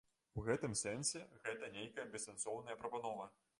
[0.39, 3.33] У гэтым сэнсе гэта нейкая бессэнсоўная прапанова.